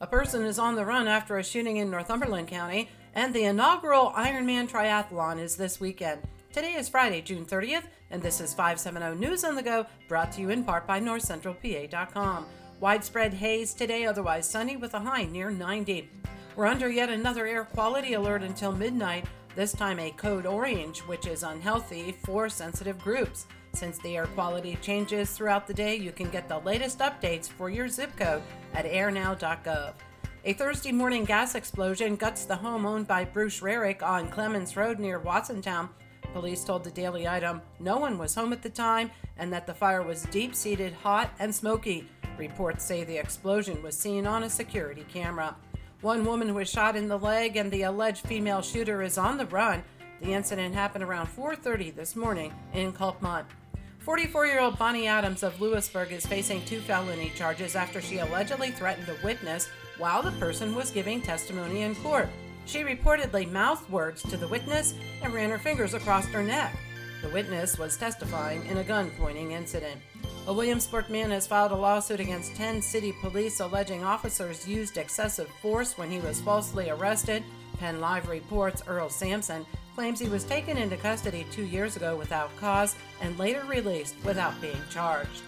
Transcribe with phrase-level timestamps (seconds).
[0.00, 4.12] A person is on the run after a shooting in Northumberland County, and the inaugural
[4.12, 6.22] Ironman Triathlon is this weekend.
[6.52, 7.82] Today is Friday, June 30th,
[8.12, 12.46] and this is 570 News on the Go, brought to you in part by NorthCentralPA.com.
[12.78, 16.08] Widespread haze today, otherwise sunny with a high near 90.
[16.54, 19.26] We're under yet another air quality alert until midnight,
[19.56, 23.48] this time a code orange, which is unhealthy for sensitive groups.
[23.74, 27.70] Since the air quality changes throughout the day, you can get the latest updates for
[27.70, 28.42] your zip code
[28.74, 29.92] at airnow.gov.
[30.44, 34.98] A Thursday morning gas explosion guts the home owned by Bruce Rarick on Clements Road
[34.98, 35.88] near Watsontown.
[36.32, 39.74] Police told the Daily Item no one was home at the time and that the
[39.74, 42.08] fire was deep seated, hot, and smoky.
[42.36, 45.56] Reports say the explosion was seen on a security camera.
[46.00, 49.46] One woman was shot in the leg and the alleged female shooter is on the
[49.46, 49.82] run.
[50.20, 53.44] The incident happened around 4:30 this morning in Kulpmont.
[54.04, 59.24] 44-year-old Bonnie Adams of Lewisburg is facing two felony charges after she allegedly threatened a
[59.24, 59.68] witness
[59.98, 62.28] while the person was giving testimony in court.
[62.64, 66.76] She reportedly mouthed words to the witness and ran her fingers across her neck.
[67.22, 70.00] The witness was testifying in a gun pointing incident.
[70.46, 75.48] A Williamsport man has filed a lawsuit against 10 city police alleging officers used excessive
[75.60, 77.42] force when he was falsely arrested.
[77.78, 79.66] Penn Live reports Earl Sampson
[79.98, 84.54] claims he was taken into custody two years ago without cause and later released without
[84.60, 85.42] being charged.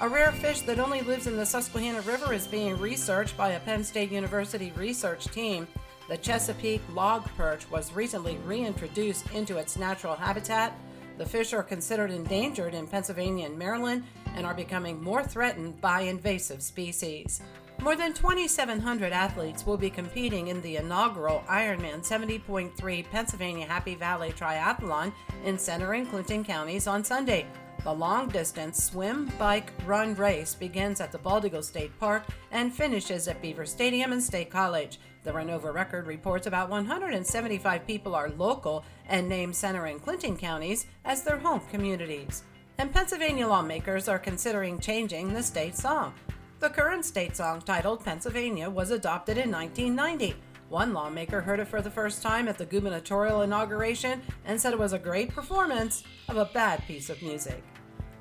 [0.00, 3.60] A rare fish that only lives in the Susquehanna River is being researched by a
[3.60, 5.68] Penn State University research team.
[6.08, 10.72] The Chesapeake log perch was recently reintroduced into its natural habitat.
[11.18, 14.04] The fish are considered endangered in Pennsylvania and Maryland
[14.36, 17.40] and are becoming more threatened by invasive species.
[17.80, 24.32] More than 2,700 athletes will be competing in the inaugural Ironman 70.3 Pennsylvania Happy Valley
[24.32, 25.12] Triathlon
[25.44, 27.46] in Centre and Clinton counties on Sunday.
[27.82, 32.74] The long distance swim, bike, run race begins at the Bald Eagle State Park and
[32.74, 35.00] finishes at Beaver Stadium and State College.
[35.22, 40.84] The Renovo Record reports about 175 people are local and name Centre and Clinton counties
[41.06, 42.42] as their home communities.
[42.80, 46.14] And Pennsylvania lawmakers are considering changing the state song.
[46.60, 50.34] The current state song titled Pennsylvania was adopted in 1990.
[50.70, 54.78] One lawmaker heard it for the first time at the gubernatorial inauguration and said it
[54.78, 57.62] was a great performance of a bad piece of music.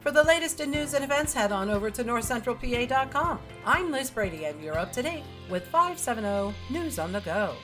[0.00, 3.38] For the latest in news and events, head on over to northcentralpa.com.
[3.66, 7.54] I'm Liz Brady, and you're up to date with 570 News on the Go.